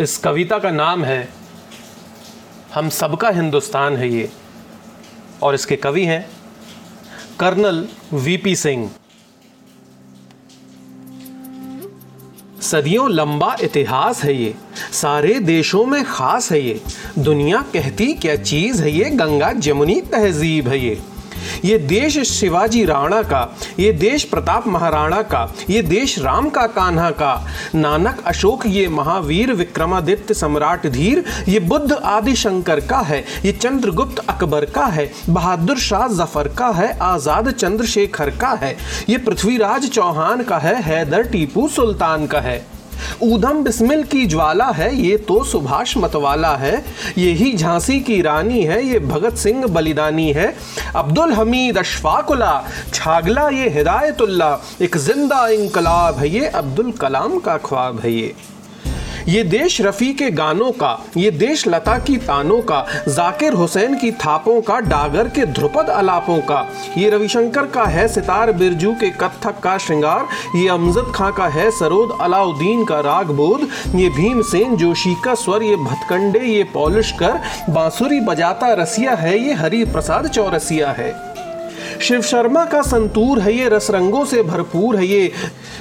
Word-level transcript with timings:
इस 0.00 0.16
कविता 0.18 0.58
का 0.58 0.70
नाम 0.70 1.04
है, 1.04 1.28
हम 2.74 2.88
सबका 2.88 3.28
हिंदुस्तान 3.30 3.96
है 3.96 4.08
ये। 4.08 4.30
और 5.42 5.54
इसके 5.54 5.76
कवि 5.76 6.04
हैं 6.04 6.24
कर्नल 7.40 7.86
वीपी 8.14 8.54
सिंह। 8.56 8.90
सदियों 12.62 13.10
लंबा 13.10 13.56
इतिहास 13.62 14.22
है 14.24 14.34
ये, 14.34 14.54
सारे 14.92 15.38
देशों 15.40 15.84
में 15.86 16.04
खास 16.04 16.50
है 16.52 16.60
ये। 16.60 16.80
दुनिया 17.18 17.60
कहती 17.72 18.12
क्या 18.14 18.36
चीज़ 18.36 18.82
है 18.82 18.90
ये, 18.90 19.10
गंगा 19.10 19.52
जमुनी 19.52 20.00
तहजीब 20.00 20.68
है 20.68 20.78
ये। 20.78 21.00
ये 21.64 21.78
देश 21.78 22.18
शिवाजी 22.28 22.84
राणा 22.84 23.22
का, 23.22 23.42
ये 23.78 23.92
देश 23.92 24.24
प्रताप 24.24 24.66
महाराणा 24.66 25.20
का, 25.24 25.42
ये 25.70 25.82
देश 25.82 26.18
राम 26.18 26.48
का 26.50 26.66
कान्हा 26.68 27.10
का। 27.12 27.34
नानक 27.74 28.22
अशोक 28.26 28.66
ये 28.66 28.86
महावीर 28.88 29.52
विक्रमादित्य 29.52 30.34
सम्राट 30.34 30.86
धीर, 30.86 31.24
ये 31.48 31.60
बुद्ध 31.60 31.92
आदि 31.92 32.34
शंकर 32.36 32.80
का 32.80 32.98
है, 33.00 33.24
ये 33.44 33.52
चंद्रगुप्त 33.52 34.18
अकबर 34.28 34.64
का 34.64 34.86
है, 34.86 35.10
बहादुर 35.28 35.78
शाह 35.78 36.06
ज़फ़र 36.08 36.48
का 36.48 36.70
है, 36.70 36.92
आज़ाद 37.02 37.50
चंद्रशेखर 37.52 38.30
का 38.30 38.50
है। 38.62 38.76
ये 39.08 39.18
पृथ्वीराज 39.18 39.88
चौहान 39.88 40.42
का 40.42 40.58
है, 40.58 40.80
हैदर 40.82 41.22
टीपू 41.22 41.68
सुल्तान 41.68 42.26
का 42.26 42.40
है। 42.40 42.71
ऊधम 43.22 43.62
बिस्मिल 43.64 44.02
की 44.04 44.26
ज्वाला 44.26 44.70
है, 44.70 44.94
ये 44.96 45.16
तो 45.18 45.42
सुभाष 45.44 45.96
मतवाला 45.96 46.54
है। 46.56 46.84
ये 47.18 47.32
ही 47.32 47.52
झांसी 47.52 47.98
की 48.00 48.20
रानी 48.22 48.62
है, 48.62 48.82
ये 48.86 48.98
भगत 48.98 49.36
सिंह 49.36 49.66
बलिदानी 49.66 50.30
है। 50.32 50.54
अब्दुल 50.96 51.32
हमीद 51.32 51.78
अशफाकुल्ला, 51.78 52.64
छागला 52.94 53.48
ये 53.48 53.68
हिदायतुल्ला, 53.68 54.58
एक 54.82 54.96
ज़िंदा 54.98 55.46
इनकलाब 55.50 56.18
है, 56.18 56.28
ये 56.28 56.46
अब्दुल 56.46 56.90
कलाम 56.92 57.38
का 57.38 57.56
ख्वाब 57.58 58.00
है 58.00 58.12
ये। 58.12 58.34
ये 59.28 59.42
देश 59.44 59.80
रफ़ी 59.80 60.12
के 60.12 60.30
गानों 60.30 60.70
का, 60.72 60.98
ये 61.16 61.30
देश 61.30 61.66
लता 61.68 61.98
की 61.98 62.16
तानों 62.16 62.60
का, 62.60 62.80
जाकिर 63.08 63.52
हुसैन 63.52 63.94
की 63.98 64.10
थापों 64.12 64.60
का, 64.60 64.78
डागर 64.80 65.28
के 65.28 65.46
ध्रुपद 65.48 65.90
अलापों 65.90 66.38
का। 66.40 66.64
ये 66.98 67.10
रविशंकर 67.10 67.66
का 67.66 67.84
है 67.84 68.06
सितार, 68.08 68.52
बिरजू 68.52 68.92
के 68.92 69.10
कत्थक 69.10 69.60
का 69.60 69.76
श्रृंगार। 69.78 70.28
ये 70.56 70.68
अमजद 70.68 71.12
खां 71.14 71.30
का 71.32 71.46
है 71.48 71.70
सरोद, 71.70 72.16
अलाउद्दीन 72.20 72.84
का 72.84 73.00
राग 73.00 73.30
बोध 73.32 73.68
ये 73.94 74.08
भीमसेन 74.10 74.76
जोशी 74.76 75.14
का 75.24 75.34
स्वर, 75.34 75.62
ये 75.62 75.76
भतकंडे, 75.76 76.38
ये 76.38 76.64
पॉलिश 76.64 77.12
कर। 77.12 77.40
बांसुरी 77.70 78.20
बजाता 78.20 78.72
रसिया 78.74 79.14
है, 79.14 79.38
ये 79.38 79.52
हरि 79.54 79.84
प्रसाद 79.84 80.28
चौरसिया 80.28 80.90
है। 80.90 81.10
शिव 82.02 82.22
शर्मा 82.22 82.64
का 82.64 82.82
संतूर 82.82 83.40
है 83.40 83.52
ये 83.54 83.68
रस 83.68 83.90
रंगों 83.90 84.24
से 84.24 84.42
भरपूर 84.42 84.96
है 84.96 85.06
ये। 85.06 85.32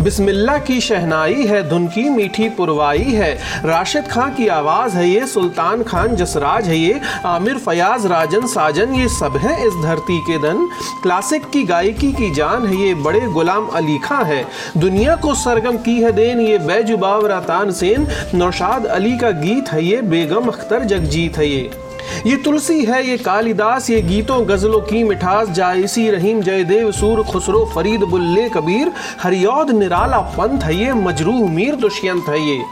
बिस्मिल्ला 0.00 0.58
की 0.58 0.80
शहनाई 0.80 1.46
है, 1.46 1.68
धुन 1.68 1.86
की 1.86 2.08
मीठी 2.10 2.48
पुरवाई 2.48 3.12
है। 3.12 3.32
राशिद 3.64 4.08
खां 4.08 4.30
की 4.30 4.48
आवाज़ 4.48 4.96
है 4.96 5.08
ये, 5.08 5.26
सुल्तान 5.26 5.82
खान 5.82 6.16
जसराज 6.16 6.68
है 6.68 6.78
ये। 6.78 7.00
आमिर 7.24 7.58
फयाज, 7.58 8.06
राजन 8.06 8.46
साजन, 8.46 8.94
ये 8.94 9.08
सब 9.08 9.36
हैं 9.36 9.66
इस 9.66 9.82
धरती 9.82 10.20
के 10.20 10.38
धन। 10.38 10.66
क्लासिक 11.02 11.50
की 11.50 11.62
गायकी 11.64 12.12
की 12.12 12.34
जान 12.34 12.66
है 12.66 12.76
ये, 12.76 12.94
बड़े 12.94 13.20
गुलाम 13.20 13.66
अली 13.66 13.98
खां 13.98 14.24
है। 14.24 14.44
दुनिया 14.76 15.16
को 15.16 15.34
सरगम 15.34 15.76
की 15.76 16.00
है 16.00 16.12
देन, 16.12 16.40
ये 16.40 16.58
बैजुबावरा 16.58 17.40
तानसेन। 17.40 18.06
नौशाद 18.34 18.86
अली 18.86 19.18
का 19.18 19.30
गीत 19.30 19.72
है 19.72 19.84
ये, 19.84 20.02
बेगम 20.02 20.46
अख्तर 20.46 20.84
जगजीत 20.84 21.38
है 21.38 21.48
ये। 21.48 21.83
ये 22.26 22.36
तुलसी 22.36 22.84
है, 22.84 23.06
ये 23.08 23.16
कालिदास, 23.18 23.90
ये 23.90 24.00
गीतों, 24.02 24.38
गजलों 24.48 24.80
की 24.80 25.02
मिठास, 25.04 25.48
जायसी 25.48 26.08
रहीम, 26.10 26.40
जयदेव, 26.42 26.90
सूर, 26.92 27.22
खुसरो, 27.22 27.64
फरीद, 27.74 28.00
बुल्ले, 28.00 28.48
कबीर, 28.48 28.92
हरियौद, 29.22 29.70
निराला 29.70 30.20
पंथ 30.36 30.62
है 30.62 30.76
ये 30.76 30.92
मजरूह 30.92 31.50
मीर, 31.50 31.74
दुष्यंत 31.74 32.28
है 32.28 32.40
ये। 32.48 32.62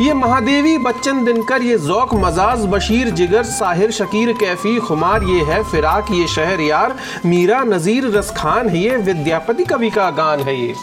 ये 0.00 0.14
महादेवी, 0.14 0.76
बच्चन 0.78 1.24
दिनकर, 1.24 1.62
ये 1.62 1.78
जौक, 1.78 2.14
मजाज, 2.14 2.64
बशीर, 2.66 3.10
जिगर, 3.10 3.42
साहिर, 3.42 3.90
शकीर, 3.90 4.32
कैफी, 4.32 4.78
खुमार, 4.78 5.24
ये 5.24 5.40
है, 5.44 5.62
फिराक, 5.62 6.10
ये 6.12 6.26
शहर 6.26 6.60
यार, 6.60 6.96
मीरा, 7.26 7.62
नज़ीर 7.64 8.06
रसखान 8.08 8.68
है 8.68 8.78
ये, 8.78 8.96
विद्यापति 8.96 9.64
कवि 9.64 9.90
का 9.90 10.10
गान 10.10 10.40
है 10.40 10.60
ये। 10.60 10.74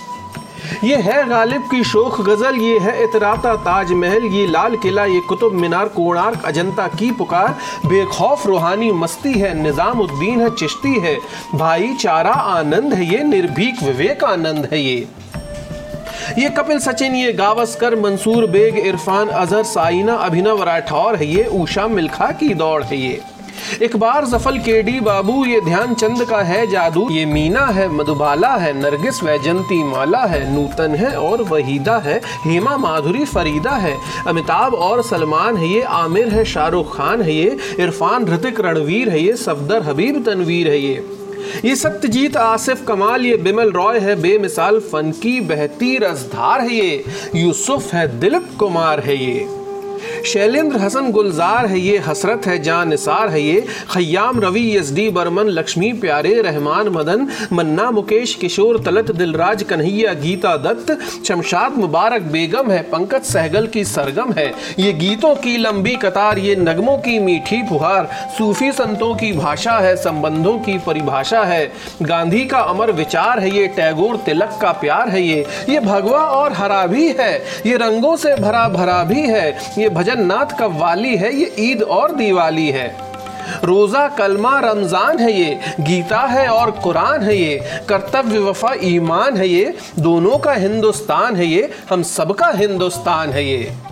ये 0.84 0.96
है 0.96 1.28
गालिब 1.30 1.62
की 1.62 1.84
शोख 1.84 2.20
गज़ल, 2.22 2.56
ये 2.56 2.80
है 2.80 3.04
इतराता 3.04 3.56
ताजमहल, 3.56 4.26
ये 4.26 4.46
लाल 4.48 4.76
किला, 4.76 5.06
ये 5.06 5.20
कुतुब 5.20 5.54
मीनार, 5.54 5.88
कोणार्क 5.88 6.46
अजंता 6.46 6.88
की 6.90 7.12
पुकार। 7.12 7.56
बेखौफ 7.86 8.46
रूहानी 8.48 8.92
मस्ती 8.92 9.34
है, 9.34 9.54
निज़ामुद्दीन 9.54 10.42
है, 10.42 10.50
चिश्ती 10.56 11.00
है। 11.00 11.18
भाईचारा 11.56 12.32
आनंद 12.32 12.94
है, 12.94 13.06
ये 13.06 13.24
निर्भीक 13.24 13.84
विवेकानंद 13.84 14.70
है 14.74 14.82
ये। 14.82 15.08
ये 16.38 16.50
कपिल 16.50 16.80
सचिन, 16.80 17.16
ये 17.16 17.32
गावस्कर, 17.34 17.96
मंसूर 18.00 18.46
बेग, 18.48 18.78
इरफान 18.78 19.28
अजहर, 19.28 19.64
साइना 19.64 20.14
अभिनव 20.16 20.64
राठौर 20.64 21.16
है, 21.16 21.26
ये 21.28 21.46
ऊषा 21.54 21.88
मिल्खा 21.88 22.32
की 22.32 22.54
दौड़ 22.54 22.84
है 22.84 22.98
ये। 22.98 23.22
एक 23.82 23.96
बार 23.96 24.26
जफल 24.26 24.58
के 24.58 24.82
डी 24.84 25.00
बाबू, 25.00 25.46
ये 25.46 25.62
ध्यान 25.62 25.94
चंद 25.94 26.26
का 26.26 26.42
है 26.42 26.68
जादू। 26.68 27.08
ये 27.12 27.26
मीना 27.26 27.66
है, 27.66 27.88
मधुबाला 27.90 28.56
है, 28.56 28.74
नरगिस 28.82 29.24
वैजंती 29.24 29.84
माला 29.84 30.20
है, 30.20 30.54
नूतन 30.56 30.96
है 30.96 31.16
और 31.16 31.42
वहीदा 31.42 31.98
है, 31.98 32.22
हेमा 32.46 32.78
माधुरी 32.78 33.26
फरीदा 33.26 33.72
है, 33.72 33.98
अमिताभ 34.28 34.74
और 34.74 35.04
सलमान 35.04 35.58
है, 35.58 35.68
ये 35.68 35.82
आमिर 35.82 36.30
है, 36.30 36.46
शाहरुख 36.46 36.98
खान 36.98 37.22
है, 37.22 37.34
ये 37.34 37.58
इरफान 37.80 38.28
ऋतिक 38.28 38.60
रणवीर 38.60 39.10
है, 39.10 39.22
ये 39.22 39.36
सफदर 39.36 39.84
हबीब 39.84 40.24
तनवीर 40.26 40.68
है, 40.68 40.80
ये। 40.80 41.20
ये 41.66 41.76
सत्यजीत 41.76 42.38
आसिफ 42.38 42.86
कमाल, 42.88 43.26
ये 43.26 43.38
बिमल 43.38 43.72
रॉय 43.72 44.00
है, 44.00 44.16
बेमिसाल 44.16 44.80
फन 44.80 45.12
की 45.12 45.40
बहती 45.42 45.98
रसधार 45.98 46.62
है, 46.62 46.76
ये। 46.76 47.04
यूसुफ 47.36 47.94
है, 47.94 48.20
दिलीप 48.20 48.50
कुमार 48.60 49.00
है, 49.00 49.26
ये। 49.26 49.48
शैलेंद्र 50.26 50.78
हसन 50.78 51.12
गुलजार 51.12 51.66
है 51.66 51.80
ये, 51.80 51.98
हसरत 51.98 52.48
है 52.48 52.58
जान 52.64 52.90
निसार 52.90 53.30
है 53.30 53.42
ये। 53.42 53.66
Khayyam 53.92 54.40
Ravi 54.40 54.66
S 54.78 54.92
D 54.94 55.10
Burman, 55.10 55.50
Laxmi 55.50 55.92
Pyare 55.94 56.34
Rahman 56.42 56.90
Madan. 56.90 57.28
मन्ना 57.54 57.90
मुकेश 57.92 58.34
किशोर 58.36 58.82
तलत, 58.84 59.12
दिलराज 59.12 59.64
कन्हैया 59.64 60.14
गीता 60.14 60.56
दत्त। 60.58 60.98
शमशाद 61.28 61.78
मुबारक 61.78 62.22
बेगम 62.32 62.72
है, 62.72 62.82
पंकज 62.84 63.24
सहगल 63.24 63.68
की 63.68 63.84
सरगम 63.86 64.34
है। 64.34 64.48
ये 64.80 64.92
गीतों 64.94 65.34
की 65.36 65.58
लंबी 65.58 65.96
कतार, 65.96 66.40
ये 66.40 66.56
नगमों 66.56 66.98
की 66.98 67.18
मीठी 67.20 67.62
फुहार। 67.68 68.10
सूफी 68.38 68.72
संतों 68.72 69.14
की 69.16 69.32
भाषा 69.34 69.78
है, 69.80 69.96
संबंधों 69.96 70.58
की 70.60 70.78
परिभाषा 70.78 71.44
है। 71.44 71.72
गांधी 72.02 72.46
का 72.46 72.60
अमर 72.60 72.92
विचार 72.92 73.40
है 73.40 73.56
ये, 73.56 73.68
टैगोर 73.70 74.18
तिलक 74.18 74.58
का 74.62 74.72
प्यार 74.72 75.10
है 75.10 75.22
ये। 75.24 75.46
ये 75.70 75.80
भगवा 75.80 76.20
और 76.20 76.54
हरा 76.54 76.86
भी 76.86 77.08
है, 77.10 77.34
ये 77.66 77.78
रंगों 77.78 78.16
से 78.18 78.36
भरा 78.36 78.68
भरा 78.70 79.04
भी 79.04 79.22
है। 79.22 79.50
ये 79.78 79.89
भजन 79.90 80.26
नाथ 80.26 80.58
का 80.60 80.66
वाली 80.80 81.16
है, 81.18 81.34
ये 81.36 81.54
ईद 81.60 81.82
और 81.82 82.16
दिवाली 82.16 82.70
है। 82.70 82.88
रोज़ा, 83.64 84.08
कलमा, 84.08 84.60
रमज़ान 84.60 85.20
है 85.20 85.32
ये, 85.34 85.60
गीता 85.80 86.20
है 86.28 86.48
और 86.48 86.72
कुरान 86.72 87.24
है 87.24 87.36
ये, 87.38 87.60
कर्तव्य, 87.90 88.40
वफा, 88.40 88.74
ईमान 88.84 89.38
है 89.38 89.48
ये, 89.48 89.74
दोनों 90.00 90.38
का 90.38 90.54
हिंदुस्तान 90.54 91.36
है 91.36 91.46
ये, 91.46 91.70
हम 91.90 92.04
सबका 92.06 92.50
हिंदुस्तान 92.56 93.30
है 93.30 93.46
ये। 93.46 93.89